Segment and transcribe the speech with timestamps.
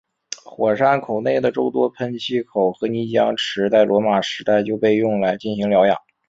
[0.43, 5.95] 火山口内的众多喷气口和泥浆池在罗马时代就被用来进行疗养。